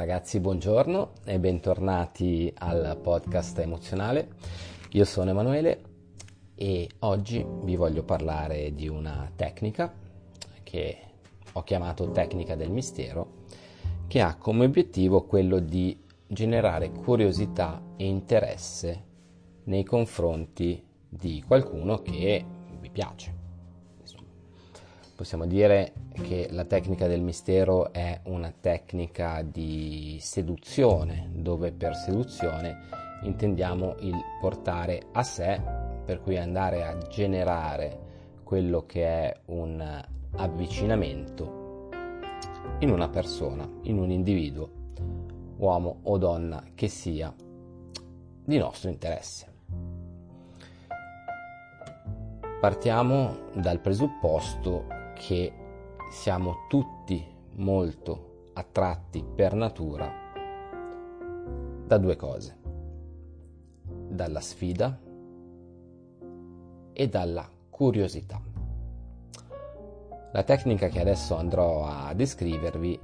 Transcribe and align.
Ragazzi, 0.00 0.40
buongiorno 0.40 1.10
e 1.26 1.38
bentornati 1.38 2.50
al 2.56 2.98
podcast 3.02 3.58
emozionale. 3.58 4.28
Io 4.92 5.04
sono 5.04 5.28
Emanuele 5.28 5.82
e 6.54 6.88
oggi 7.00 7.44
vi 7.64 7.76
voglio 7.76 8.02
parlare 8.02 8.74
di 8.74 8.88
una 8.88 9.30
tecnica 9.36 9.92
che 10.62 10.98
ho 11.52 11.62
chiamato 11.64 12.10
tecnica 12.12 12.56
del 12.56 12.70
mistero, 12.70 13.42
che 14.06 14.22
ha 14.22 14.36
come 14.36 14.64
obiettivo 14.64 15.26
quello 15.26 15.58
di 15.58 16.02
generare 16.26 16.92
curiosità 16.92 17.82
e 17.98 18.06
interesse 18.06 19.04
nei 19.64 19.84
confronti 19.84 20.82
di 21.10 21.44
qualcuno 21.46 22.00
che 22.00 22.42
vi 22.80 22.88
piace 22.88 23.39
possiamo 25.20 25.44
dire 25.44 25.92
che 26.12 26.48
la 26.50 26.64
tecnica 26.64 27.06
del 27.06 27.20
mistero 27.20 27.92
è 27.92 28.20
una 28.24 28.50
tecnica 28.58 29.42
di 29.42 30.16
seduzione, 30.18 31.28
dove 31.34 31.72
per 31.72 31.94
seduzione 31.94 32.86
intendiamo 33.24 33.96
il 33.98 34.16
portare 34.40 35.08
a 35.12 35.22
sé, 35.22 35.60
per 36.06 36.22
cui 36.22 36.38
andare 36.38 36.86
a 36.86 36.96
generare 36.96 38.38
quello 38.44 38.86
che 38.86 39.04
è 39.04 39.40
un 39.48 40.02
avvicinamento 40.36 41.90
in 42.78 42.90
una 42.90 43.10
persona, 43.10 43.68
in 43.82 43.98
un 43.98 44.10
individuo, 44.10 44.70
uomo 45.58 45.98
o 46.04 46.16
donna 46.16 46.64
che 46.74 46.88
sia, 46.88 47.30
di 48.42 48.56
nostro 48.56 48.88
interesse. 48.88 49.48
Partiamo 52.58 53.48
dal 53.52 53.80
presupposto 53.80 54.99
che 55.20 55.52
siamo 56.10 56.66
tutti 56.66 57.22
molto 57.56 58.48
attratti 58.54 59.22
per 59.22 59.52
natura 59.52 60.10
da 61.86 61.98
due 61.98 62.16
cose, 62.16 62.58
dalla 64.08 64.40
sfida 64.40 64.98
e 66.94 67.08
dalla 67.08 67.46
curiosità. 67.68 68.40
La 70.32 70.42
tecnica 70.42 70.88
che 70.88 71.00
adesso 71.00 71.36
andrò 71.36 71.84
a 71.84 72.14
descrivervi 72.14 72.98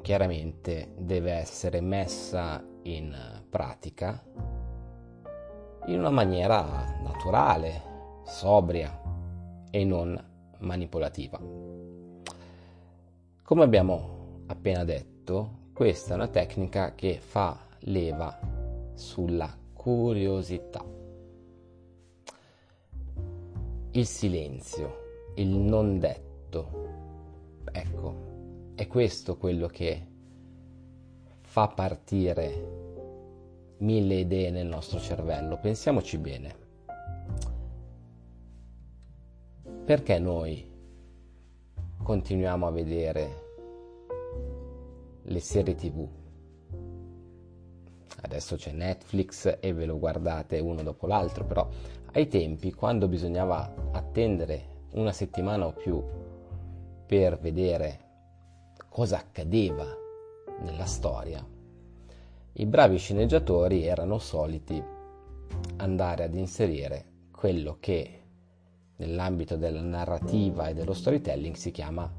chiaramente 0.00 0.92
deve 0.96 1.32
essere 1.32 1.80
messa 1.80 2.64
in 2.82 3.12
pratica 3.50 4.22
in 5.86 5.98
una 5.98 6.10
maniera 6.10 6.98
naturale, 7.02 7.82
sobria 8.22 9.00
e 9.70 9.84
non 9.84 10.36
manipolativa. 10.60 11.40
Come 13.42 13.62
abbiamo 13.62 14.42
appena 14.46 14.84
detto, 14.84 15.66
questa 15.72 16.12
è 16.12 16.14
una 16.14 16.28
tecnica 16.28 16.94
che 16.94 17.18
fa 17.20 17.58
leva 17.80 18.38
sulla 18.94 19.56
curiosità. 19.72 20.84
Il 23.92 24.06
silenzio, 24.06 25.32
il 25.36 25.48
non 25.48 25.98
detto, 25.98 26.68
ecco, 27.72 28.14
è 28.74 28.86
questo 28.86 29.36
quello 29.36 29.66
che 29.66 30.06
fa 31.40 31.68
partire 31.68 32.86
mille 33.78 34.14
idee 34.16 34.50
nel 34.50 34.66
nostro 34.66 34.98
cervello. 34.98 35.58
Pensiamoci 35.58 36.18
bene. 36.18 36.67
Perché 39.88 40.18
noi 40.18 40.70
continuiamo 42.02 42.66
a 42.66 42.70
vedere 42.70 43.42
le 45.22 45.40
serie 45.40 45.74
tv? 45.74 46.06
Adesso 48.20 48.56
c'è 48.56 48.72
Netflix 48.72 49.56
e 49.58 49.72
ve 49.72 49.86
lo 49.86 49.98
guardate 49.98 50.58
uno 50.58 50.82
dopo 50.82 51.06
l'altro, 51.06 51.46
però 51.46 51.66
ai 52.12 52.28
tempi, 52.28 52.74
quando 52.74 53.08
bisognava 53.08 53.88
attendere 53.92 54.82
una 54.90 55.12
settimana 55.12 55.64
o 55.64 55.72
più 55.72 56.04
per 57.06 57.38
vedere 57.38 58.00
cosa 58.90 59.16
accadeva 59.16 59.86
nella 60.64 60.84
storia, 60.84 61.42
i 62.52 62.66
bravi 62.66 62.98
sceneggiatori 62.98 63.86
erano 63.86 64.18
soliti 64.18 64.84
andare 65.76 66.24
ad 66.24 66.34
inserire 66.34 67.06
quello 67.30 67.78
che 67.80 68.17
nell'ambito 68.98 69.56
della 69.56 69.80
narrativa 69.80 70.68
e 70.68 70.74
dello 70.74 70.94
storytelling 70.94 71.54
si 71.54 71.70
chiama 71.70 72.10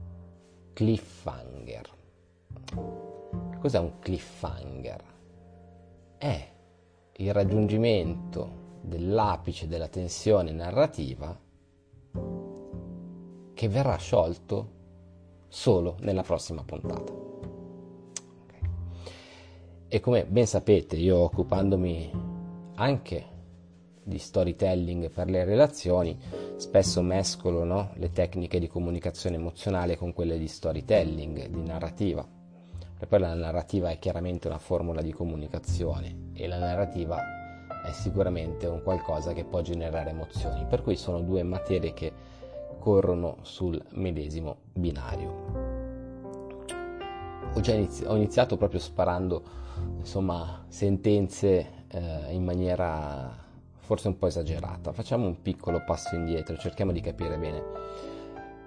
cliffhanger. 0.73 1.90
Cos'è 3.59 3.79
un 3.79 4.00
cliffhanger? 4.00 5.03
È 6.18 6.51
il 7.13 7.34
raggiungimento 7.34 8.68
dell'apice 8.81 9.68
della 9.68 9.88
tensione 9.88 10.51
narrativa 10.51 11.38
che 13.53 13.68
verrà 13.68 13.97
sciolto 13.97 14.78
solo 15.50 15.97
nella 16.00 16.23
prossima 16.23 16.63
puntata. 16.63 17.13
E 19.91 20.00
come 20.00 20.25
ben 20.25 20.45
sapete, 20.45 20.95
io 20.95 21.18
occupandomi 21.18 22.12
anche 22.75 23.25
di 24.03 24.18
storytelling 24.18 25.09
per 25.09 25.29
le 25.29 25.44
relazioni, 25.44 26.18
spesso 26.59 27.01
mescolo 27.01 27.63
no, 27.63 27.91
le 27.93 28.11
tecniche 28.11 28.59
di 28.59 28.67
comunicazione 28.67 29.37
emozionale 29.37 29.95
con 29.95 30.11
quelle 30.11 30.37
di 30.37 30.47
storytelling, 30.49 31.47
di 31.47 31.61
narrativa. 31.61 32.27
Per 32.97 33.07
poi 33.07 33.19
la 33.19 33.33
narrativa 33.33 33.89
è 33.89 33.97
chiaramente 33.97 34.47
una 34.47 34.57
formula 34.57 35.01
di 35.01 35.13
comunicazione 35.13 36.31
e 36.33 36.47
la 36.47 36.57
narrativa 36.57 37.17
è 37.85 37.91
sicuramente 37.93 38.67
un 38.67 38.83
qualcosa 38.83 39.31
che 39.31 39.45
può 39.45 39.61
generare 39.61 40.09
emozioni, 40.09 40.65
per 40.65 40.81
cui 40.81 40.97
sono 40.97 41.21
due 41.21 41.43
materie 41.43 41.93
che 41.93 42.11
corrono 42.77 43.37
sul 43.43 43.81
medesimo 43.91 44.57
binario. 44.73 45.87
Ho, 47.53 47.61
inizi- 47.71 48.05
ho 48.05 48.17
iniziato 48.17 48.57
proprio 48.57 48.81
sparando 48.81 49.41
insomma, 49.97 50.65
sentenze 50.67 51.85
eh, 51.87 52.33
in 52.33 52.43
maniera 52.43 53.47
forse 53.89 54.07
un 54.07 54.19
po' 54.19 54.27
esagerata. 54.27 54.94
Facciamo 54.94 55.25
un 55.25 55.41
piccolo 55.41 55.83
passo 55.83 56.13
indietro, 56.13 56.55
cerchiamo 56.57 56.91
di 56.91 57.01
capire 57.01 57.39
bene 57.39 57.63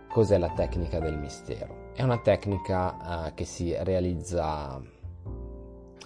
cos'è 0.08 0.36
la 0.36 0.50
tecnica 0.50 0.98
del 0.98 1.16
mistero. 1.16 1.92
È 1.94 2.02
una 2.02 2.18
tecnica 2.18 3.28
eh, 3.28 3.34
che 3.34 3.44
si 3.44 3.72
realizza 3.84 4.82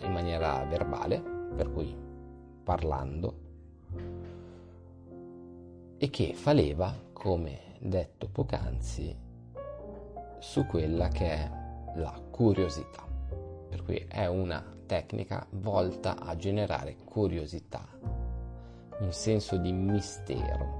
in 0.02 0.12
maniera 0.12 0.62
verbale, 0.64 1.18
per 1.56 1.72
cui 1.72 1.96
parlando, 2.62 3.38
e 5.96 6.10
che 6.10 6.34
fa 6.34 6.52
leva, 6.52 6.94
come 7.14 7.78
detto 7.78 8.28
poc'anzi, 8.28 9.16
su 10.40 10.66
quella 10.66 11.08
che 11.08 11.30
è 11.30 11.50
la 11.94 12.20
curiosità. 12.30 13.02
Per 13.70 13.82
cui 13.82 14.04
è 14.06 14.26
una 14.26 14.62
tecnica 14.84 15.46
volta 15.52 16.18
a 16.18 16.36
generare 16.36 16.96
curiosità 17.02 18.15
un 18.98 19.12
senso 19.12 19.56
di 19.56 19.72
mistero 19.72 20.78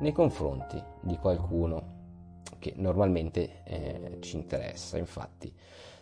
nei 0.00 0.12
confronti 0.12 0.82
di 1.00 1.16
qualcuno 1.16 2.00
che 2.58 2.74
normalmente 2.76 3.62
eh, 3.64 4.18
ci 4.20 4.36
interessa. 4.36 4.98
Infatti, 4.98 5.52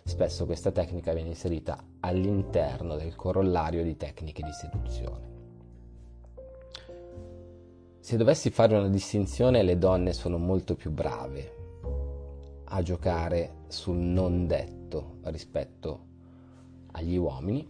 spesso 0.05 0.47
questa 0.47 0.71
tecnica 0.71 1.13
viene 1.13 1.31
inserita 1.31 1.83
all'interno 2.01 2.97
del 2.97 3.15
corollario 3.15 3.83
di 3.83 3.97
tecniche 3.97 4.43
di 4.43 4.53
seduzione. 4.53 5.29
Se 8.01 8.17
dovessi 8.17 8.51
fare 8.51 8.77
una 8.77 8.89
distinzione, 8.89 9.63
le 9.63 9.79
donne 9.79 10.13
sono 10.13 10.39
molto 10.39 10.75
più 10.75 10.91
brave 10.91 11.59
a 12.65 12.83
giocare 12.83 13.65
sul 13.69 13.97
non 13.97 14.47
detto 14.47 15.19
rispetto 15.25 16.07
agli 16.93 17.17
uomini 17.17 17.69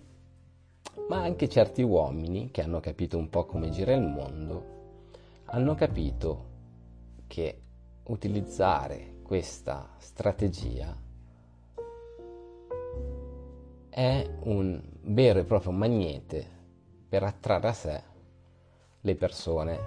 ma 1.11 1.23
anche 1.23 1.49
certi 1.49 1.83
uomini 1.83 2.53
che 2.53 2.63
hanno 2.63 2.79
capito 2.79 3.19
un 3.19 3.29
po' 3.29 3.45
come 3.45 3.71
gira 3.71 3.93
il 3.93 4.01
mondo 4.01 4.79
hanno 5.47 5.75
capito 5.75 6.45
che 7.27 7.63
utilizzare 8.05 9.17
questa 9.25 9.91
strategia 9.99 10.97
è 13.89 14.31
un 14.43 14.81
vero 15.01 15.41
e 15.41 15.45
proprio 15.45 15.73
magnete 15.73 16.47
per 17.09 17.25
attrarre 17.25 17.69
a 17.69 17.73
sé 17.73 18.03
le 19.01 19.15
persone. 19.17 19.79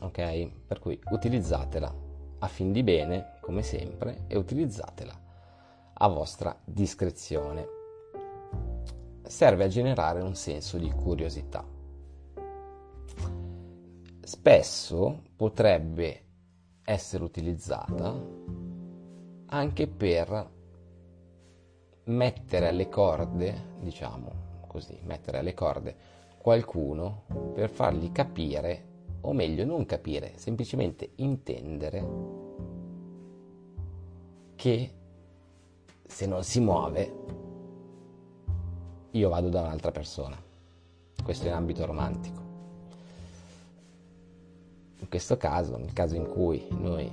Ok? 0.00 0.50
Per 0.66 0.78
cui 0.78 0.98
utilizzatela 1.10 1.94
a 2.38 2.48
fin 2.48 2.72
di 2.72 2.82
bene, 2.82 3.38
come 3.42 3.62
sempre, 3.62 4.24
e 4.28 4.38
utilizzatela 4.38 5.20
a 5.92 6.08
vostra 6.08 6.58
discrezione 6.64 7.75
serve 9.28 9.64
a 9.64 9.68
generare 9.68 10.20
un 10.20 10.34
senso 10.34 10.78
di 10.78 10.90
curiosità. 10.90 11.64
Spesso 14.20 15.22
potrebbe 15.36 16.24
essere 16.84 17.24
utilizzata 17.24 18.14
anche 19.46 19.86
per 19.86 20.50
mettere 22.04 22.68
alle 22.68 22.88
corde, 22.88 23.74
diciamo 23.80 24.44
così, 24.66 24.98
mettere 25.04 25.38
alle 25.38 25.54
corde 25.54 25.96
qualcuno 26.38 27.24
per 27.54 27.70
fargli 27.70 28.12
capire, 28.12 28.94
o 29.22 29.32
meglio 29.32 29.64
non 29.64 29.86
capire, 29.86 30.32
semplicemente 30.36 31.12
intendere 31.16 32.06
che 34.54 34.94
se 36.06 36.26
non 36.26 36.44
si 36.44 36.60
muove 36.60 37.25
io 39.16 39.30
vado 39.30 39.48
da 39.48 39.62
un'altra 39.62 39.90
persona. 39.90 40.36
Questo 41.22 41.46
in 41.46 41.54
ambito 41.54 41.84
romantico. 41.86 42.44
In 44.98 45.08
questo 45.08 45.36
caso, 45.36 45.76
nel 45.78 45.92
caso 45.92 46.14
in 46.14 46.26
cui 46.28 46.66
noi 46.70 47.10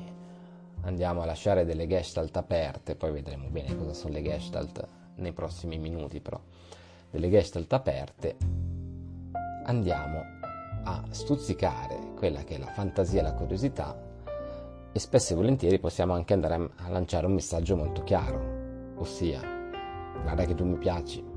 andiamo 0.82 1.22
a 1.22 1.26
lasciare 1.26 1.66
delle 1.66 1.88
gestalt 1.88 2.36
aperte, 2.36 2.96
poi 2.96 3.12
vedremo 3.12 3.48
bene 3.48 3.76
cosa 3.78 3.94
sono 3.94 4.14
le 4.14 4.22
gestalt 4.22 4.88
nei 5.16 5.32
prossimi 5.32 5.78
minuti, 5.78 6.20
però 6.20 6.40
delle 7.10 7.30
gestalt 7.30 7.72
aperte, 7.72 8.36
andiamo 9.66 10.22
a 10.84 11.04
stuzzicare 11.10 12.14
quella 12.18 12.44
che 12.44 12.56
è 12.56 12.58
la 12.58 12.72
fantasia 12.72 13.22
e 13.22 13.24
la 13.24 13.34
curiosità 13.34 13.98
e 14.92 15.00
spesso 15.00 15.34
e 15.34 15.36
volentieri 15.36 15.80
possiamo 15.80 16.14
anche 16.14 16.34
andare 16.34 16.70
a 16.76 16.90
lanciare 16.90 17.26
un 17.26 17.34
messaggio 17.34 17.78
molto 17.78 18.04
chiaro, 18.04 18.96
ossia 18.96 19.42
guarda 20.22 20.46
che 20.46 20.56
tu 20.56 20.66
mi 20.66 20.78
piaci, 20.78 21.33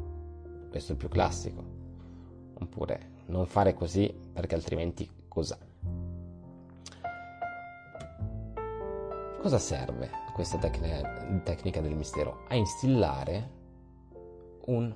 questo 0.68 0.92
è 0.92 0.94
il 0.94 1.00
più 1.00 1.08
classico, 1.08 1.64
oppure 2.54 3.14
non 3.26 3.46
fare 3.46 3.74
così 3.74 4.12
perché 4.32 4.54
altrimenti 4.54 5.08
cos'è? 5.28 5.58
Cosa 9.40 9.58
serve 9.58 10.10
questa 10.32 10.58
tecnica, 10.58 11.40
tecnica 11.44 11.80
del 11.80 11.94
mistero? 11.94 12.44
A 12.48 12.56
instillare 12.56 13.50
un 14.66 14.92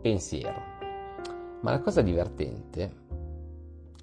pensiero. 0.00 0.60
Ma 1.60 1.70
la 1.70 1.80
cosa 1.80 2.02
divertente 2.02 3.06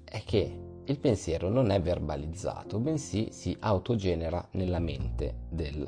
è 0.04 0.22
che 0.24 0.60
il 0.84 0.98
pensiero 0.98 1.48
non 1.48 1.70
è 1.70 1.80
verbalizzato, 1.80 2.78
bensì 2.78 3.28
si 3.32 3.56
autogenera 3.58 4.46
nella 4.52 4.78
mente 4.78 5.34
del 5.48 5.86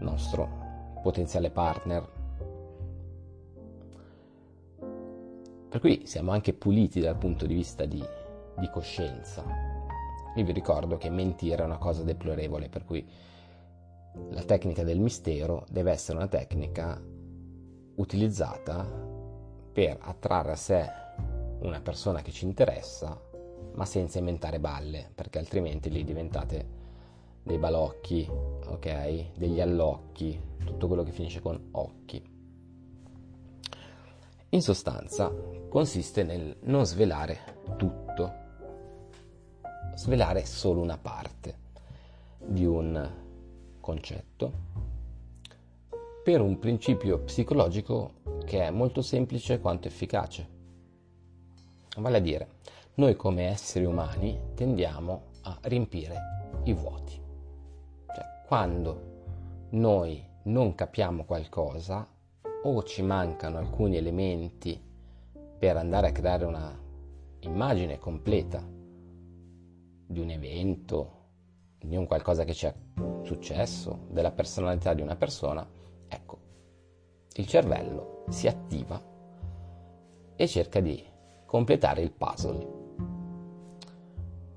nostro 0.00 0.48
potenziale 1.02 1.50
partner. 1.50 2.15
Per 5.76 5.84
cui 5.84 6.06
siamo 6.06 6.30
anche 6.32 6.54
puliti 6.54 7.00
dal 7.00 7.18
punto 7.18 7.44
di 7.44 7.52
vista 7.52 7.84
di, 7.84 8.02
di 8.56 8.70
coscienza. 8.70 9.44
Io 10.34 10.42
vi 10.42 10.52
ricordo 10.52 10.96
che 10.96 11.10
mentire 11.10 11.60
è 11.60 11.66
una 11.66 11.76
cosa 11.76 12.02
deplorevole, 12.02 12.70
per 12.70 12.86
cui 12.86 13.06
la 14.30 14.42
tecnica 14.44 14.84
del 14.84 15.00
mistero 15.00 15.66
deve 15.68 15.90
essere 15.90 16.16
una 16.16 16.28
tecnica 16.28 16.98
utilizzata 17.96 18.84
per 19.70 19.98
attrarre 20.00 20.52
a 20.52 20.56
sé 20.56 20.88
una 21.60 21.82
persona 21.82 22.22
che 22.22 22.30
ci 22.30 22.46
interessa, 22.46 23.20
ma 23.74 23.84
senza 23.84 24.18
inventare 24.18 24.58
balle, 24.58 25.10
perché 25.14 25.38
altrimenti 25.38 25.90
lì 25.90 26.04
diventate 26.04 26.68
dei 27.42 27.58
balocchi, 27.58 28.26
ok? 28.30 29.36
Degli 29.36 29.60
allocchi, 29.60 30.40
tutto 30.64 30.86
quello 30.86 31.02
che 31.02 31.12
finisce 31.12 31.42
con 31.42 31.68
occhi. 31.72 32.32
In 34.48 34.62
sostanza 34.62 35.30
consiste 35.76 36.22
nel 36.22 36.56
non 36.62 36.86
svelare 36.86 37.60
tutto, 37.76 38.32
svelare 39.94 40.46
solo 40.46 40.80
una 40.80 40.96
parte 40.96 41.58
di 42.38 42.64
un 42.64 43.06
concetto 43.78 44.52
per 46.24 46.40
un 46.40 46.58
principio 46.58 47.18
psicologico 47.18 48.14
che 48.46 48.62
è 48.62 48.70
molto 48.70 49.02
semplice 49.02 49.60
quanto 49.60 49.86
efficace. 49.86 50.48
Vale 51.98 52.16
a 52.16 52.20
dire, 52.20 52.48
noi 52.94 53.14
come 53.14 53.48
esseri 53.48 53.84
umani 53.84 54.52
tendiamo 54.54 55.24
a 55.42 55.58
riempire 55.64 56.60
i 56.64 56.72
vuoti. 56.72 57.20
Cioè, 58.14 58.24
quando 58.46 59.66
noi 59.72 60.24
non 60.44 60.74
capiamo 60.74 61.26
qualcosa 61.26 62.08
o 62.62 62.82
ci 62.82 63.02
mancano 63.02 63.58
alcuni 63.58 63.98
elementi 63.98 64.85
per 65.58 65.76
andare 65.76 66.08
a 66.08 66.12
creare 66.12 66.44
una 66.44 66.78
immagine 67.40 67.98
completa 67.98 68.62
di 70.08 70.20
un 70.20 70.30
evento, 70.30 71.12
di 71.78 71.96
un 71.96 72.06
qualcosa 72.06 72.44
che 72.44 72.54
ci 72.54 72.66
è 72.66 72.74
successo, 73.22 74.06
della 74.10 74.32
personalità 74.32 74.94
di 74.94 75.02
una 75.02 75.16
persona, 75.16 75.66
Ecco, 76.08 76.38
il 77.34 77.46
cervello 77.46 78.24
si 78.28 78.46
attiva 78.46 79.02
e 80.36 80.48
cerca 80.48 80.80
di 80.80 81.04
completare 81.44 82.02
il 82.02 82.12
puzzle. 82.12 82.74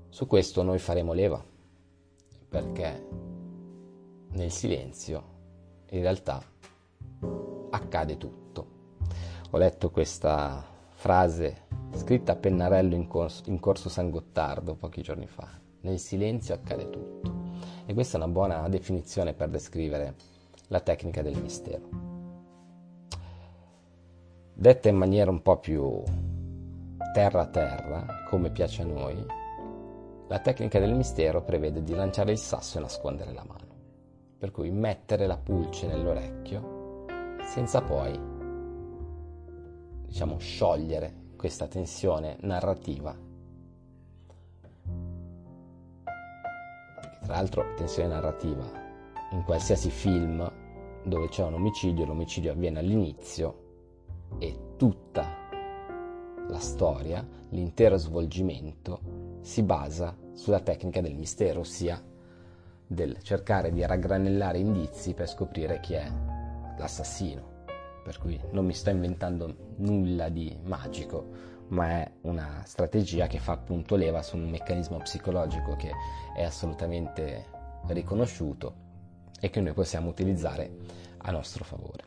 Su 0.08 0.26
questo 0.26 0.62
noi 0.62 0.78
faremo 0.78 1.12
leva, 1.12 1.42
perché 2.48 3.08
nel 4.30 4.50
silenzio 4.50 5.38
in 5.90 6.00
realtà 6.00 6.42
accade 7.70 8.16
tutto. 8.16 8.78
Ho 9.50 9.58
letto 9.58 9.90
questa 9.90 10.69
frase 11.00 11.62
scritta 11.94 12.32
a 12.32 12.36
pennarello 12.36 12.94
in 12.94 13.08
corso, 13.08 13.44
in 13.46 13.58
corso 13.58 13.88
San 13.88 14.10
Gottardo 14.10 14.74
pochi 14.74 15.00
giorni 15.00 15.26
fa. 15.26 15.48
Nel 15.80 15.98
silenzio 15.98 16.52
accade 16.52 16.90
tutto. 16.90 17.32
E 17.86 17.94
questa 17.94 18.18
è 18.18 18.22
una 18.22 18.30
buona 18.30 18.68
definizione 18.68 19.32
per 19.32 19.48
descrivere 19.48 20.14
la 20.68 20.80
tecnica 20.80 21.22
del 21.22 21.40
mistero. 21.40 21.88
Detta 24.52 24.90
in 24.90 24.96
maniera 24.96 25.30
un 25.30 25.40
po' 25.40 25.58
più 25.58 26.02
terra 27.14 27.40
a 27.40 27.46
terra, 27.46 28.06
come 28.28 28.50
piace 28.50 28.82
a 28.82 28.84
noi, 28.84 29.24
la 30.28 30.38
tecnica 30.40 30.78
del 30.78 30.94
mistero 30.94 31.42
prevede 31.42 31.82
di 31.82 31.94
lanciare 31.94 32.32
il 32.32 32.38
sasso 32.38 32.76
e 32.76 32.82
nascondere 32.82 33.32
la 33.32 33.44
mano, 33.46 33.74
per 34.38 34.50
cui 34.50 34.70
mettere 34.70 35.26
la 35.26 35.38
pulce 35.38 35.86
nell'orecchio 35.86 37.06
senza 37.42 37.80
poi, 37.80 38.39
diciamo, 40.10 40.38
sciogliere 40.38 41.28
questa 41.36 41.68
tensione 41.68 42.36
narrativa. 42.40 43.16
Tra 47.22 47.34
l'altro, 47.34 47.74
tensione 47.76 48.08
narrativa 48.08 48.68
in 49.30 49.44
qualsiasi 49.44 49.88
film 49.88 50.52
dove 51.04 51.28
c'è 51.28 51.44
un 51.44 51.54
omicidio, 51.54 52.04
l'omicidio 52.04 52.50
avviene 52.50 52.80
all'inizio 52.80 53.68
e 54.38 54.74
tutta 54.76 55.48
la 56.48 56.58
storia, 56.58 57.24
l'intero 57.50 57.96
svolgimento 57.96 59.38
si 59.42 59.62
basa 59.62 60.16
sulla 60.34 60.60
tecnica 60.60 61.00
del 61.00 61.14
mistero, 61.14 61.60
ossia 61.60 62.02
del 62.84 63.22
cercare 63.22 63.70
di 63.70 63.86
raggranellare 63.86 64.58
indizi 64.58 65.14
per 65.14 65.28
scoprire 65.28 65.78
chi 65.78 65.94
è 65.94 66.10
l'assassino. 66.76 67.49
Per 68.02 68.18
cui 68.18 68.40
non 68.52 68.64
mi 68.64 68.72
sto 68.72 68.90
inventando 68.90 69.74
nulla 69.76 70.28
di 70.28 70.58
magico, 70.62 71.50
ma 71.68 71.88
è 71.88 72.12
una 72.22 72.62
strategia 72.64 73.26
che 73.26 73.38
fa 73.38 73.52
appunto 73.52 73.96
leva 73.96 74.22
su 74.22 74.36
un 74.36 74.48
meccanismo 74.48 74.98
psicologico 74.98 75.76
che 75.76 75.92
è 76.34 76.42
assolutamente 76.42 77.46
riconosciuto 77.86 78.88
e 79.40 79.50
che 79.50 79.60
noi 79.60 79.72
possiamo 79.72 80.08
utilizzare 80.08 80.76
a 81.18 81.30
nostro 81.30 81.64
favore. 81.64 82.04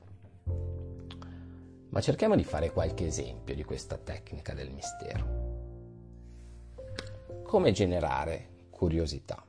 Ma 1.89 2.01
cerchiamo 2.01 2.35
di 2.35 2.43
fare 2.43 2.71
qualche 2.71 3.05
esempio 3.05 3.53
di 3.53 3.63
questa 3.63 3.97
tecnica 3.97 4.53
del 4.53 4.71
mistero. 4.71 5.41
Come 7.43 7.71
generare 7.71 8.67
curiosità? 8.71 9.45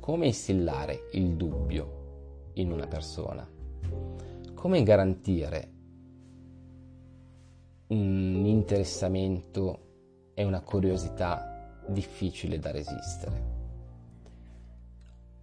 Come 0.00 0.26
instillare 0.26 1.08
il 1.12 1.36
dubbio 1.36 2.50
in 2.54 2.72
una 2.72 2.86
persona? 2.86 3.59
Come 4.60 4.82
garantire 4.82 5.72
un 7.86 8.42
interessamento 8.44 10.32
e 10.34 10.44
una 10.44 10.60
curiosità 10.60 11.82
difficile 11.88 12.58
da 12.58 12.70
resistere? 12.70 13.42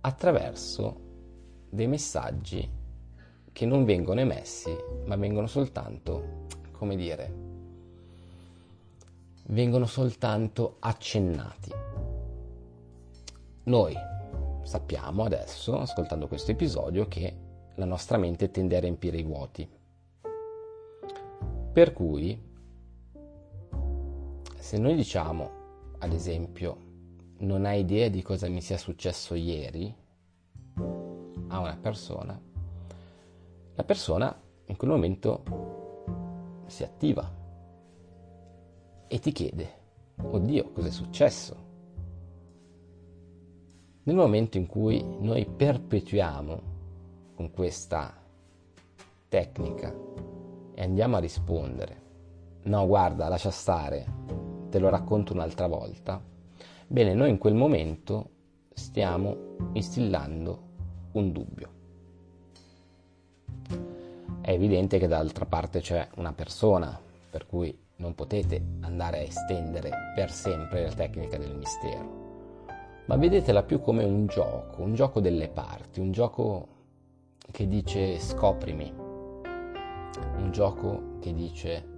Attraverso 0.01 0.99
dei 1.67 1.87
messaggi 1.87 2.69
che 3.51 3.65
non 3.65 3.85
vengono 3.85 4.19
emessi, 4.19 4.69
ma 5.05 5.15
vengono 5.15 5.47
soltanto, 5.47 6.45
come 6.73 6.95
dire, 6.95 7.33
vengono 9.47 9.87
soltanto 9.87 10.75
accennati. 10.77 11.71
Noi 13.63 13.95
sappiamo 14.61 15.23
adesso, 15.23 15.79
ascoltando 15.79 16.27
questo 16.27 16.51
episodio, 16.51 17.07
che 17.07 17.45
la 17.77 17.85
nostra 17.85 18.17
mente 18.17 18.49
tende 18.49 18.75
a 18.75 18.79
riempire 18.79 19.17
i 19.17 19.23
vuoti. 19.23 19.69
Per 21.71 21.93
cui, 21.93 22.41
se 24.57 24.77
noi 24.79 24.95
diciamo, 24.95 25.51
ad 25.99 26.11
esempio, 26.11 26.85
non 27.39 27.65
hai 27.65 27.81
idea 27.81 28.09
di 28.09 28.23
cosa 28.23 28.49
mi 28.49 28.61
sia 28.61 28.79
successo 28.79 29.35
ieri, 29.35 29.93
a 31.49 31.59
una 31.59 31.77
persona, 31.79 32.39
la 33.75 33.83
persona 33.83 34.35
in 34.65 34.75
quel 34.75 34.89
momento 34.89 36.63
si 36.65 36.83
attiva 36.83 37.31
e 39.07 39.19
ti 39.19 39.31
chiede, 39.31 39.71
oddio, 40.19 40.71
cos'è 40.71 40.89
successo? 40.89 41.65
Nel 44.01 44.15
momento 44.15 44.57
in 44.57 44.65
cui 44.65 44.99
noi 45.19 45.45
perpetuiamo 45.45 46.76
con 47.37 47.51
questa 47.51 48.15
tecnica 49.29 49.93
e 50.73 50.81
andiamo 50.81 51.17
a 51.17 51.19
rispondere, 51.19 52.01
no 52.63 52.87
guarda, 52.87 53.27
lascia 53.27 53.51
stare, 53.51 54.05
te 54.69 54.79
lo 54.79 54.89
racconto 54.89 55.33
un'altra 55.33 55.67
volta, 55.67 56.19
bene, 56.87 57.13
noi 57.13 57.29
in 57.29 57.37
quel 57.37 57.53
momento 57.53 58.29
stiamo 58.73 59.55
instillando 59.73 60.61
un 61.11 61.31
dubbio. 61.31 61.69
È 64.41 64.49
evidente 64.49 64.97
che 64.97 65.07
dall'altra 65.07 65.45
parte 65.45 65.79
c'è 65.79 66.07
una 66.15 66.33
persona, 66.33 66.99
per 67.29 67.45
cui 67.45 67.85
non 67.97 68.15
potete 68.15 68.63
andare 68.79 69.19
a 69.19 69.21
estendere 69.21 69.91
per 70.15 70.31
sempre 70.31 70.85
la 70.85 70.93
tecnica 70.93 71.37
del 71.37 71.55
mistero, 71.55 72.65
ma 73.05 73.15
vedetela 73.15 73.61
più 73.61 73.79
come 73.79 74.03
un 74.03 74.25
gioco, 74.25 74.81
un 74.81 74.95
gioco 74.95 75.19
delle 75.19 75.49
parti, 75.49 75.99
un 75.99 76.11
gioco 76.11 76.76
che 77.51 77.67
dice 77.67 78.19
scoprimi, 78.19 78.93
un 78.93 80.49
gioco 80.51 81.17
che 81.19 81.33
dice 81.33 81.95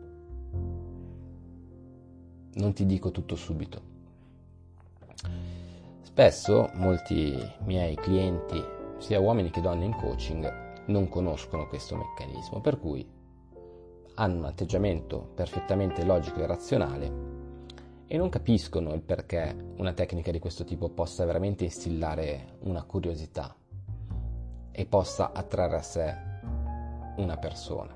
non 2.53 2.73
ti 2.73 2.85
dico 2.85 3.11
tutto 3.11 3.35
subito. 3.35 3.81
Spesso 6.01 6.69
molti 6.73 7.37
miei 7.65 7.95
clienti, 7.95 8.61
sia 8.97 9.19
uomini 9.19 9.49
che 9.49 9.61
donne 9.61 9.85
in 9.85 9.95
coaching, 9.95 10.85
non 10.87 11.07
conoscono 11.07 11.67
questo 11.67 11.95
meccanismo, 11.95 12.61
per 12.61 12.79
cui 12.79 13.07
hanno 14.15 14.37
un 14.37 14.45
atteggiamento 14.45 15.31
perfettamente 15.33 16.03
logico 16.03 16.41
e 16.41 16.47
razionale 16.47 17.37
e 18.05 18.17
non 18.17 18.29
capiscono 18.29 18.93
il 18.93 19.01
perché 19.01 19.73
una 19.77 19.93
tecnica 19.93 20.31
di 20.31 20.39
questo 20.39 20.63
tipo 20.63 20.89
possa 20.89 21.25
veramente 21.25 21.63
instillare 21.63 22.57
una 22.61 22.83
curiosità 22.83 23.55
e 24.79 24.85
possa 24.85 25.33
attrarre 25.33 25.75
a 25.75 25.81
sé 25.81 26.17
una 27.17 27.35
persona. 27.35 27.93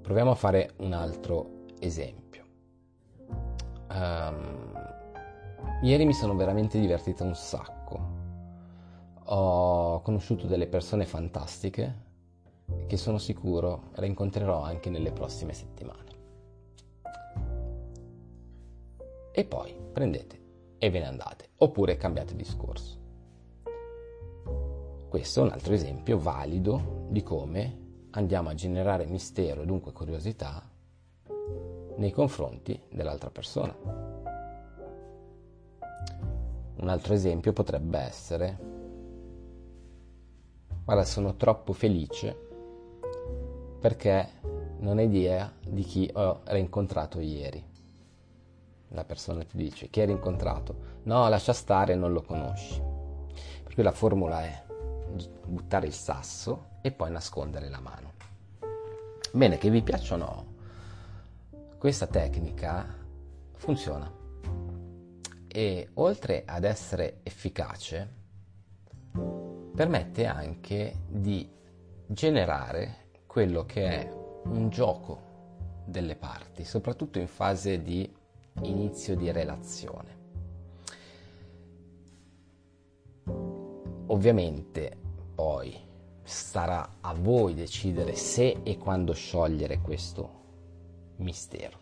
Proviamo 0.00 0.30
a 0.30 0.34
fare 0.34 0.72
un 0.78 0.94
altro 0.94 1.64
esempio. 1.78 2.42
Um, 3.90 4.72
ieri 5.82 6.06
mi 6.06 6.14
sono 6.14 6.34
veramente 6.34 6.80
divertita 6.80 7.22
un 7.22 7.34
sacco 7.34 8.14
ho 9.28 10.00
conosciuto 10.00 10.46
delle 10.46 10.68
persone 10.68 11.04
fantastiche 11.04 12.04
che 12.86 12.96
sono 12.96 13.18
sicuro 13.18 13.90
rincontrerò 13.96 14.62
anche 14.62 14.88
nelle 14.88 15.12
prossime 15.12 15.52
settimane. 15.52 16.04
E 19.32 19.44
poi 19.44 19.76
prendete 19.92 20.40
e 20.78 20.88
ve 20.88 21.00
ne 21.00 21.06
andate, 21.06 21.50
oppure 21.56 21.98
cambiate 21.98 22.34
discorso. 22.34 23.05
Questo 25.16 25.40
è 25.40 25.44
un 25.44 25.50
altro 25.50 25.72
esempio 25.72 26.18
valido 26.18 27.06
di 27.08 27.22
come 27.22 28.08
andiamo 28.10 28.50
a 28.50 28.54
generare 28.54 29.06
mistero 29.06 29.62
e 29.62 29.64
dunque 29.64 29.90
curiosità 29.90 30.62
nei 31.96 32.10
confronti 32.10 32.78
dell'altra 32.90 33.30
persona. 33.30 33.74
Un 36.76 36.86
altro 36.86 37.14
esempio 37.14 37.54
potrebbe 37.54 37.98
essere 37.98 38.58
Guarda, 40.84 41.04
sono 41.04 41.34
troppo 41.36 41.72
felice 41.72 42.36
perché 43.80 44.28
non 44.80 44.98
hai 44.98 45.06
idea 45.06 45.50
di 45.66 45.82
chi 45.82 46.10
ho 46.12 46.42
rincontrato 46.44 47.20
ieri. 47.20 47.64
La 48.88 49.04
persona 49.04 49.44
ti 49.44 49.56
dice 49.56 49.88
chi 49.88 50.00
hai 50.00 50.06
rincontrato? 50.08 51.00
No, 51.04 51.26
lascia 51.30 51.54
stare, 51.54 51.94
non 51.94 52.12
lo 52.12 52.20
conosci. 52.20 52.78
Per 53.62 53.72
cui 53.72 53.82
la 53.82 53.92
formula 53.92 54.44
è 54.44 54.64
buttare 55.46 55.86
il 55.86 55.92
sasso 55.92 56.78
e 56.80 56.92
poi 56.92 57.10
nascondere 57.10 57.68
la 57.68 57.80
mano. 57.80 58.12
Bene, 59.32 59.58
che 59.58 59.70
vi 59.70 59.82
piaccia 59.82 60.14
o 60.14 60.18
no, 60.18 60.46
questa 61.78 62.06
tecnica 62.06 62.86
funziona 63.54 64.10
e 65.46 65.88
oltre 65.94 66.42
ad 66.46 66.64
essere 66.64 67.20
efficace, 67.22 68.14
permette 69.74 70.26
anche 70.26 71.00
di 71.08 71.50
generare 72.06 73.08
quello 73.26 73.64
che 73.64 73.88
è 73.88 74.10
un 74.44 74.68
gioco 74.70 75.82
delle 75.84 76.16
parti, 76.16 76.64
soprattutto 76.64 77.18
in 77.18 77.26
fase 77.26 77.82
di 77.82 78.10
inizio 78.62 79.16
di 79.16 79.30
relazione. 79.30 80.14
Ovviamente 84.06 85.04
poi 85.36 85.78
sarà 86.22 86.96
a 87.02 87.14
voi 87.14 87.54
decidere 87.54 88.16
se 88.16 88.60
e 88.62 88.78
quando 88.78 89.12
sciogliere 89.12 89.80
questo 89.80 90.30
mistero, 91.16 91.78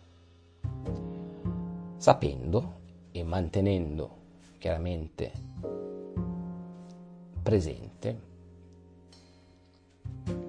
sapendo 1.95 2.81
e 3.11 3.23
mantenendo 3.23 4.17
chiaramente 4.59 5.31
presente 7.41 8.33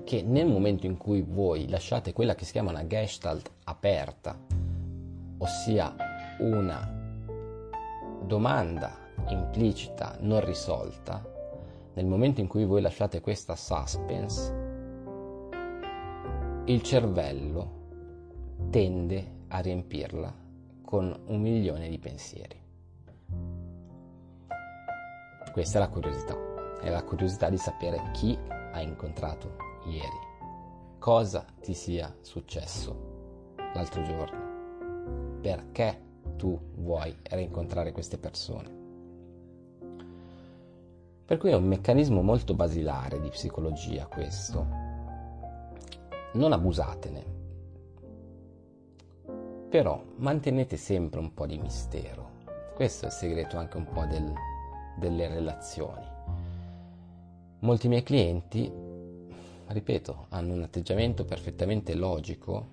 che 0.04 0.22
nel 0.22 0.46
momento 0.46 0.86
in 0.86 0.96
cui 0.96 1.22
voi 1.22 1.68
lasciate 1.68 2.12
quella 2.12 2.34
che 2.34 2.44
si 2.44 2.52
chiama 2.52 2.70
una 2.70 2.86
gestalt 2.86 3.50
aperta, 3.64 4.36
ossia 5.38 5.94
una 6.40 6.92
domanda 8.22 8.96
implicita 9.28 10.16
non 10.20 10.44
risolta, 10.44 11.35
nel 11.96 12.06
momento 12.06 12.40
in 12.40 12.46
cui 12.46 12.64
voi 12.64 12.80
lasciate 12.80 13.20
questa 13.20 13.56
suspense, 13.56 14.64
il 16.66 16.82
cervello 16.82 17.74
tende 18.70 19.34
a 19.48 19.58
riempirla 19.58 20.34
con 20.82 21.22
un 21.26 21.40
milione 21.40 21.88
di 21.88 21.98
pensieri. 21.98 22.60
Questa 25.52 25.78
è 25.78 25.80
la 25.80 25.88
curiosità 25.88 26.54
è 26.80 26.90
la 26.90 27.02
curiosità 27.02 27.48
di 27.50 27.58
sapere 27.58 28.10
chi 28.12 28.38
hai 28.72 28.84
incontrato 28.84 29.56
ieri, 29.86 30.18
cosa 30.98 31.44
ti 31.60 31.74
sia 31.74 32.14
successo 32.20 33.54
l'altro 33.74 34.02
giorno, 34.02 35.40
perché 35.40 36.00
tu 36.36 36.58
vuoi 36.76 37.16
rincontrare 37.22 37.92
queste 37.92 38.18
persone. 38.18 38.85
Per 41.26 41.38
cui 41.38 41.50
è 41.50 41.54
un 41.54 41.64
meccanismo 41.64 42.22
molto 42.22 42.54
basilare 42.54 43.20
di 43.20 43.28
psicologia 43.30 44.06
questo. 44.06 44.64
Non 46.34 46.52
abusatene, 46.52 47.24
però 49.68 50.00
mantenete 50.18 50.76
sempre 50.76 51.18
un 51.18 51.34
po' 51.34 51.46
di 51.46 51.58
mistero. 51.58 52.44
Questo 52.76 53.06
è 53.06 53.08
il 53.08 53.14
segreto 53.14 53.56
anche 53.56 53.76
un 53.76 53.88
po' 53.92 54.04
del, 54.04 54.32
delle 54.98 55.26
relazioni. 55.26 56.06
Molti 57.58 57.88
miei 57.88 58.04
clienti, 58.04 58.72
ripeto, 59.66 60.26
hanno 60.28 60.54
un 60.54 60.62
atteggiamento 60.62 61.24
perfettamente 61.24 61.94
logico 61.94 62.68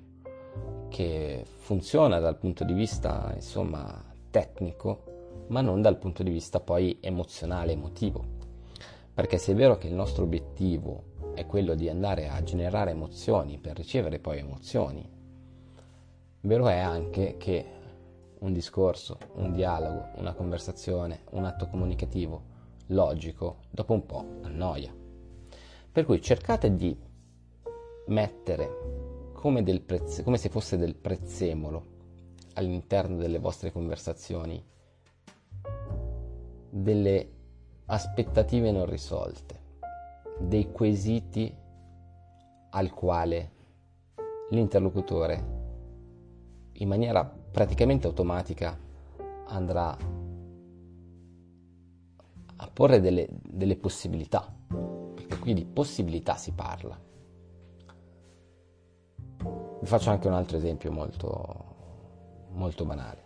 che 0.89 1.43
funziona 1.43 2.19
dal 2.19 2.37
punto 2.37 2.63
di 2.63 2.73
vista, 2.73 3.31
insomma, 3.33 3.99
tecnico, 4.29 5.45
ma 5.47 5.61
non 5.61 5.81
dal 5.81 5.97
punto 5.97 6.21
di 6.21 6.29
vista 6.29 6.59
poi 6.59 6.99
emozionale, 7.01 7.71
emotivo. 7.71 8.32
Perché 9.13 9.37
se 9.37 9.51
è 9.51 9.55
vero 9.55 9.77
che 9.77 9.87
il 9.87 9.93
nostro 9.93 10.23
obiettivo 10.23 11.11
è 11.35 11.45
quello 11.45 11.75
di 11.75 11.87
andare 11.87 12.29
a 12.29 12.41
generare 12.41 12.91
emozioni 12.91 13.59
per 13.59 13.75
ricevere 13.75 14.19
poi 14.19 14.39
emozioni, 14.39 15.07
vero 16.41 16.67
è 16.67 16.79
anche 16.79 17.37
che 17.37 17.65
un 18.39 18.51
discorso, 18.51 19.17
un 19.35 19.53
dialogo, 19.53 20.09
una 20.15 20.33
conversazione, 20.33 21.21
un 21.31 21.45
atto 21.45 21.67
comunicativo 21.67 22.51
logico, 22.87 23.59
dopo 23.69 23.93
un 23.93 24.05
po' 24.05 24.25
annoia. 24.41 24.93
Per 25.91 26.05
cui 26.05 26.21
cercate 26.21 26.75
di 26.75 26.97
mettere 28.07 29.31
come, 29.33 29.61
prezze, 29.81 30.23
come 30.23 30.37
se 30.37 30.49
fosse 30.49 30.77
del 30.77 30.95
prezzemolo 30.95 31.91
all'interno 32.55 33.17
delle 33.17 33.39
vostre 33.39 33.71
conversazioni 33.71 34.63
delle 36.69 37.32
aspettative 37.93 38.71
non 38.71 38.87
risolte, 38.87 39.61
dei 40.39 40.71
quesiti 40.71 41.55
al 42.71 42.89
quale 42.89 43.51
l'interlocutore 44.49 45.61
in 46.73 46.87
maniera 46.87 47.23
praticamente 47.23 48.07
automatica 48.07 48.75
andrà 49.45 49.95
a 52.55 52.69
porre 52.73 52.99
delle, 52.99 53.27
delle 53.29 53.75
possibilità, 53.75 54.51
perché 55.13 55.37
qui 55.37 55.53
di 55.53 55.65
possibilità 55.65 56.35
si 56.35 56.51
parla. 56.53 56.99
Vi 59.81 59.85
faccio 59.85 60.09
anche 60.09 60.27
un 60.27 60.33
altro 60.33 60.57
esempio 60.57 60.91
molto, 60.91 61.65
molto 62.53 62.85
banale. 62.85 63.21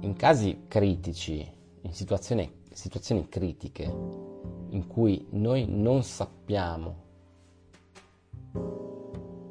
In 0.00 0.14
casi 0.16 0.64
critici, 0.66 1.46
in 1.82 1.92
situazioni, 1.92 2.64
situazioni 2.76 3.26
critiche, 3.26 3.84
in 3.84 4.86
cui 4.86 5.26
noi 5.30 5.64
non 5.66 6.02
sappiamo 6.02 7.04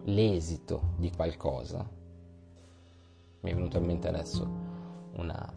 l'esito 0.04 0.94
di 0.98 1.10
qualcosa, 1.10 1.90
mi 3.42 3.50
è 3.50 3.54
venuta 3.54 3.80
in 3.80 3.86
mente 3.86 4.08
adesso 4.08 4.48
una, 5.14 5.54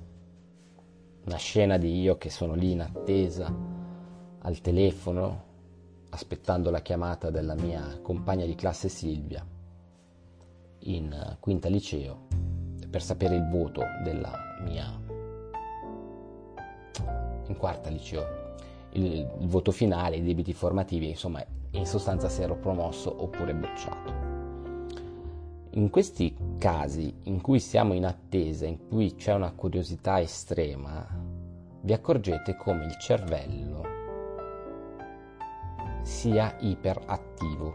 una 1.27 1.37
scena 1.37 1.77
di 1.77 2.01
io 2.01 2.17
che 2.17 2.31
sono 2.31 2.55
lì 2.55 2.71
in 2.73 2.81
attesa 2.81 3.55
al 4.39 4.61
telefono 4.63 5.45
aspettando 6.09 6.71
la 6.71 6.81
chiamata 6.81 7.29
della 7.29 7.55
mia 7.55 8.01
compagna 8.01 8.47
di 8.47 8.55
classe 8.55 8.89
Silvia 8.89 9.47
in 10.81 11.37
quinta 11.39 11.69
liceo 11.69 12.29
per 12.89 13.03
sapere 13.03 13.37
il 13.37 13.47
voto 13.51 13.83
della 14.03 14.33
mia 14.63 15.08
in 17.49 17.57
quarta 17.57 17.91
liceo 17.91 18.47
il, 18.93 19.05
il 19.41 19.49
voto 19.49 19.71
finale, 19.71 20.17
i 20.17 20.23
debiti 20.23 20.53
formativi, 20.53 21.09
insomma 21.09 21.45
in 21.73 21.87
sostanza 21.87 22.29
se 22.29 22.43
ero 22.43 22.57
promosso 22.57 23.15
oppure 23.23 23.55
bocciato. 23.55 24.27
In 25.71 25.91
questi 25.91 26.35
casi 26.59 27.15
in 27.25 27.41
cui 27.41 27.61
siamo 27.61 27.93
in 27.93 28.07
attesa, 28.07 28.67
in 28.67 28.89
cui 28.89 29.15
c'è 29.15 29.35
una 29.35 29.53
curiosità 29.53 30.21
estrema, 30.21 31.07
vi 31.83 31.93
accorgete 31.93 32.57
come 32.57 32.87
il 32.87 32.97
cervello 32.99 33.97
sia 36.03 36.57
iperattivo, 36.61 37.75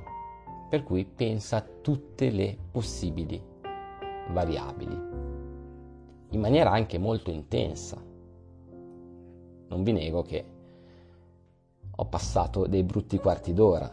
per 0.69 0.83
cui 0.83 1.05
pensa 1.05 1.57
a 1.57 1.65
tutte 1.81 2.31
le 2.31 2.57
possibili 2.71 3.41
variabili, 4.31 4.99
in 6.29 6.39
maniera 6.39 6.71
anche 6.71 6.97
molto 6.97 7.29
intensa. 7.29 8.12
Non 9.73 9.81
vi 9.81 9.91
nego 9.91 10.21
che 10.21 10.45
ho 11.95 12.05
passato 12.05 12.67
dei 12.67 12.83
brutti 12.83 13.17
quarti 13.17 13.53
d'ora, 13.53 13.91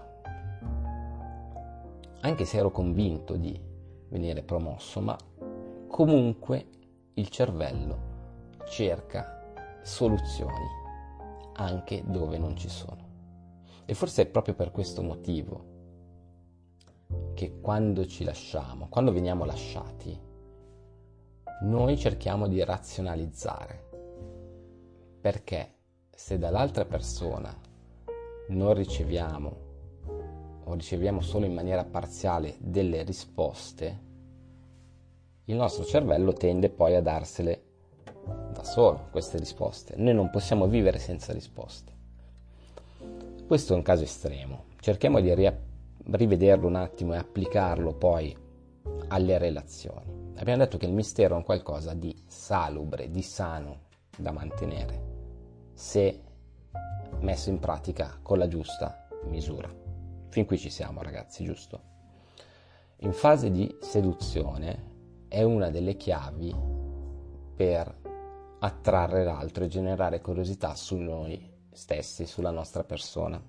anche 2.20 2.44
se 2.44 2.58
ero 2.58 2.70
convinto 2.70 3.34
di 3.37 3.58
venire 4.08 4.42
promosso, 4.42 5.00
ma 5.00 5.16
comunque 5.88 6.66
il 7.14 7.30
cervello 7.30 8.58
cerca 8.68 9.54
soluzioni 9.80 10.66
anche 11.54 12.02
dove 12.04 12.37
non 12.37 12.58
ci 12.58 12.68
sono. 12.68 13.08
E 13.87 13.94
forse 13.94 14.25
è 14.25 14.26
proprio 14.26 14.52
per 14.52 14.72
questo 14.72 15.00
motivo 15.00 15.64
che 17.32 17.58
quando 17.58 18.04
ci 18.04 18.22
lasciamo, 18.25 18.88
quando 18.90 19.12
veniamo 19.12 19.46
lasciati, 19.46 20.14
noi 21.62 21.96
cerchiamo 21.96 22.49
di 22.49 22.62
razionalizzare. 22.62 23.88
Perché 25.20 25.74
se 26.10 26.38
dall'altra 26.38 26.84
persona 26.84 27.54
non 28.48 28.74
riceviamo 28.74 29.68
o 30.64 30.74
riceviamo 30.74 31.20
solo 31.20 31.46
in 31.46 31.52
maniera 31.52 31.84
parziale 31.84 32.56
delle 32.58 33.02
risposte, 33.02 34.08
il 35.44 35.56
nostro 35.56 35.84
cervello 35.84 36.32
tende 36.32 36.70
poi 36.70 36.94
a 36.94 37.02
darsele 37.02 37.62
da 38.52 38.62
solo 38.62 39.08
queste 39.10 39.38
risposte. 39.38 39.94
Noi 39.96 40.14
non 40.14 40.30
possiamo 40.30 40.68
vivere 40.68 40.98
senza 40.98 41.32
risposte. 41.32 41.92
Questo 43.46 43.72
è 43.72 43.76
un 43.76 43.83
caso 43.83 44.04
estremo. 44.04 44.66
Cerchiamo 44.78 45.20
di 45.20 45.35
ri- 45.35 45.52
rivederlo 46.12 46.66
un 46.66 46.76
attimo 46.76 47.14
e 47.14 47.18
applicarlo 47.18 47.94
poi 47.94 48.37
alle 49.09 49.38
relazioni. 49.38 50.33
Abbiamo 50.37 50.62
detto 50.62 50.78
che 50.78 50.87
il 50.87 50.92
mistero 50.92 51.35
è 51.35 51.37
un 51.37 51.44
qualcosa 51.44 51.94
di 51.94 52.14
salubre, 52.26 53.11
di 53.11 53.22
sano 53.22 53.88
da 54.16 54.30
mantenere, 54.30 55.10
se 55.81 56.21
messo 57.21 57.49
in 57.49 57.59
pratica 57.59 58.19
con 58.21 58.37
la 58.37 58.49
giusta 58.49 59.09
misura. 59.29 59.75
Fin 60.29 60.45
qui 60.45 60.59
ci 60.59 60.69
siamo 60.69 61.01
ragazzi, 61.03 61.43
giusto? 61.43 61.81
In 62.99 63.14
fase 63.14 63.51
di 63.51 63.75
seduzione 63.81 65.25
è 65.27 65.43
una 65.43 65.71
delle 65.71 65.97
chiavi 65.97 66.55
per 67.57 67.97
attrarre 68.59 69.25
l'altro 69.25 69.64
e 69.64 69.69
generare 69.69 70.21
curiosità 70.21 70.75
su 70.75 70.97
noi 70.97 71.51
stessi, 71.73 72.27
sulla 72.27 72.51
nostra 72.51 72.85
persona. 72.85 73.43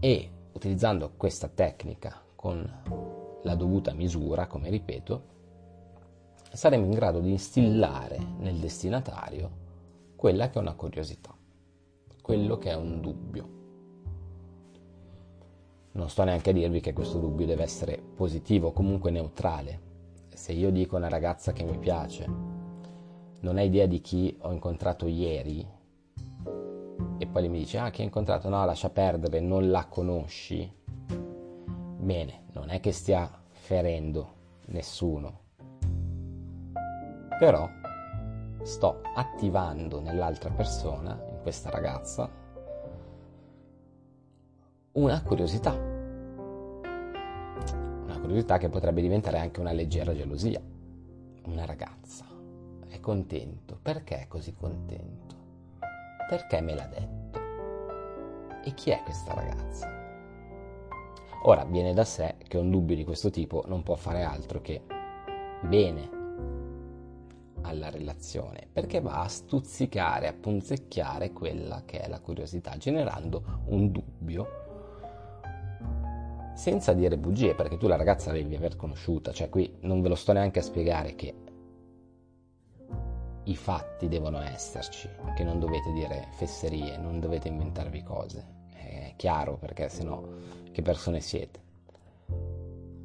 E 0.00 0.30
utilizzando 0.52 1.12
questa 1.18 1.48
tecnica 1.48 2.18
con 2.34 2.82
la 3.42 3.54
dovuta 3.54 3.92
misura, 3.92 4.46
come 4.46 4.70
ripeto, 4.70 5.22
saremo 6.50 6.86
in 6.86 6.92
grado 6.92 7.20
di 7.20 7.30
instillare 7.30 8.18
nel 8.38 8.56
destinatario 8.56 9.68
quella 10.20 10.50
che 10.50 10.58
è 10.58 10.60
una 10.60 10.74
curiosità, 10.74 11.34
quello 12.20 12.58
che 12.58 12.68
è 12.68 12.74
un 12.74 13.00
dubbio 13.00 13.48
non 15.92 16.10
sto 16.10 16.24
neanche 16.24 16.50
a 16.50 16.52
dirvi 16.52 16.80
che 16.80 16.92
questo 16.92 17.16
dubbio 17.16 17.46
deve 17.46 17.62
essere 17.62 17.98
positivo, 18.16 18.70
comunque 18.72 19.10
neutrale. 19.10 19.80
Se 20.28 20.52
io 20.52 20.70
dico 20.70 20.96
a 20.96 20.98
una 20.98 21.08
ragazza 21.08 21.54
che 21.54 21.64
mi 21.64 21.78
piace, 21.78 22.26
non 23.40 23.56
hai 23.56 23.68
idea 23.68 23.86
di 23.86 24.02
chi 24.02 24.36
ho 24.42 24.52
incontrato 24.52 25.06
ieri, 25.06 25.66
e 27.16 27.26
poi 27.26 27.48
mi 27.48 27.60
dice, 27.60 27.78
ah, 27.78 27.88
che 27.88 28.00
hai 28.02 28.08
incontrato? 28.08 28.50
No, 28.50 28.62
lascia 28.66 28.90
perdere, 28.90 29.40
non 29.40 29.70
la 29.70 29.86
conosci. 29.86 30.70
Bene, 31.96 32.42
non 32.52 32.68
è 32.68 32.78
che 32.80 32.92
stia 32.92 33.42
ferendo 33.48 34.34
nessuno, 34.66 35.40
però 37.38 37.79
sto 38.62 39.00
attivando 39.14 40.00
nell'altra 40.00 40.50
persona, 40.50 41.18
in 41.30 41.40
questa 41.42 41.70
ragazza, 41.70 42.30
una 44.92 45.22
curiosità. 45.22 45.72
Una 48.04 48.18
curiosità 48.20 48.58
che 48.58 48.68
potrebbe 48.68 49.00
diventare 49.00 49.38
anche 49.38 49.60
una 49.60 49.72
leggera 49.72 50.14
gelosia. 50.14 50.60
Una 51.44 51.64
ragazza 51.64 52.26
è 52.88 53.00
contento. 53.00 53.78
Perché 53.80 54.22
è 54.22 54.28
così 54.28 54.54
contento? 54.54 55.36
Perché 56.28 56.60
me 56.60 56.74
l'ha 56.74 56.86
detto? 56.86 57.38
E 58.64 58.74
chi 58.74 58.90
è 58.90 59.00
questa 59.04 59.32
ragazza? 59.32 59.88
Ora 61.44 61.64
viene 61.64 61.94
da 61.94 62.04
sé 62.04 62.34
che 62.46 62.58
un 62.58 62.70
dubbio 62.70 62.94
di 62.94 63.04
questo 63.04 63.30
tipo 63.30 63.64
non 63.66 63.82
può 63.82 63.94
fare 63.94 64.22
altro 64.22 64.60
che 64.60 64.82
bene 65.62 66.19
alla 67.62 67.90
relazione, 67.90 68.66
perché 68.72 69.00
va 69.00 69.22
a 69.22 69.28
stuzzicare, 69.28 70.28
a 70.28 70.32
punzecchiare 70.32 71.32
quella 71.32 71.82
che 71.84 72.00
è 72.00 72.08
la 72.08 72.20
curiosità, 72.20 72.76
generando 72.76 73.62
un 73.66 73.90
dubbio 73.90 74.58
senza 76.54 76.92
dire 76.92 77.16
bugie, 77.16 77.54
perché 77.54 77.78
tu 77.78 77.86
la 77.86 77.96
ragazza 77.96 78.32
devi 78.32 78.54
aver 78.54 78.76
conosciuta, 78.76 79.32
cioè 79.32 79.48
qui 79.48 79.78
non 79.80 80.02
ve 80.02 80.08
lo 80.08 80.14
sto 80.14 80.32
neanche 80.32 80.58
a 80.58 80.62
spiegare 80.62 81.14
che 81.14 81.34
i 83.44 83.56
fatti 83.56 84.08
devono 84.08 84.40
esserci, 84.40 85.08
che 85.34 85.42
non 85.42 85.58
dovete 85.58 85.90
dire 85.92 86.28
fesserie, 86.32 86.98
non 86.98 87.18
dovete 87.18 87.48
inventarvi 87.48 88.02
cose, 88.02 88.58
è 88.68 89.14
chiaro 89.16 89.56
perché 89.56 89.88
sennò 89.88 90.22
che 90.70 90.82
persone 90.82 91.20
siete. 91.20 91.60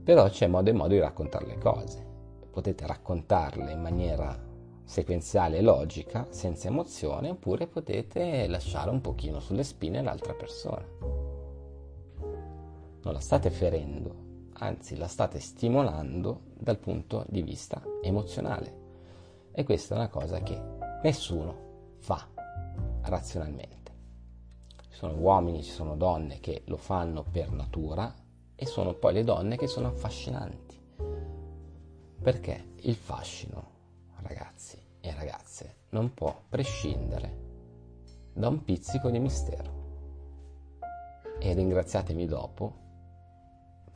Però 0.04 0.28
c'è 0.30 0.48
modo 0.48 0.70
e 0.70 0.74
modo 0.74 0.90
di 0.90 1.00
raccontare 1.00 1.46
le 1.46 1.58
cose, 1.58 2.06
potete 2.52 2.86
raccontarle 2.86 3.72
in 3.72 3.82
maniera 3.82 4.38
sequenziale 4.86 5.58
e 5.58 5.62
logica, 5.62 6.28
senza 6.30 6.68
emozione, 6.68 7.30
oppure 7.30 7.68
potete 7.68 8.48
lasciare 8.48 8.90
un 8.90 9.02
pochino 9.02 9.40
sulle 9.40 9.64
spine 9.64 10.02
l'altra 10.02 10.34
persona 10.34 11.26
non 13.06 13.14
la 13.14 13.20
state 13.20 13.52
ferendo, 13.52 14.50
anzi 14.54 14.98
la 14.98 15.08
state 15.08 15.40
stimolando 15.40 16.42
dal 16.58 16.80
punto 16.80 17.24
di 17.30 17.44
vista 17.44 17.82
emozionale. 18.02 18.84
E 19.52 19.64
questa 19.64 19.94
è 19.94 19.98
una 20.00 20.10
cosa 20.10 20.42
che 20.42 20.60
nessuno 21.04 21.94
fa 22.00 22.28
razionalmente. 23.04 23.94
Ci 24.90 24.98
sono 24.98 25.14
uomini, 25.18 25.64
ci 25.64 25.70
sono 25.70 25.96
donne 25.96 26.40
che 26.40 26.64
lo 26.66 26.78
fanno 26.78 27.24
per 27.24 27.52
natura 27.52 28.12
e 28.56 28.66
sono 28.66 28.96
poi 28.96 29.14
le 29.14 29.24
donne 29.24 29.56
che 29.56 29.68
sono 29.68 29.88
affascinanti. 29.88 30.82
Perché 32.24 32.72
il 32.82 32.96
fascino, 32.96 33.70
ragazzi 34.24 34.75
e 35.06 35.14
ragazze, 35.14 35.76
non 35.90 36.16
può 36.16 36.42
prescindere 36.50 37.44
da 38.34 38.48
un 38.48 38.64
pizzico 38.64 39.12
di 39.12 39.20
mistero. 39.20 39.84
E 41.40 41.54
ringraziatemi 41.54 42.26
dopo 42.26 42.74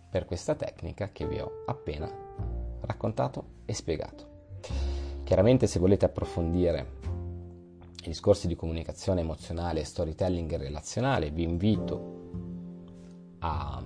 per 0.10 0.26
questa 0.26 0.54
tecnica 0.54 1.10
che 1.12 1.28
vi 1.28 1.40
ho 1.40 1.64
appena 1.66 2.08
raccontato 2.82 3.62
e 3.66 3.74
spiegato. 3.74 4.28
Chiaramente 5.24 5.66
se 5.66 5.80
volete 5.80 6.06
approfondire 6.06 6.98
gli 8.04 8.14
corsi 8.20 8.46
di 8.48 8.56
comunicazione 8.56 9.22
emozionale 9.22 9.80
e 9.80 9.86
storytelling 9.86 10.58
relazionale, 10.58 11.32
vi 11.32 11.42
invito 11.44 12.18
a 13.40 13.84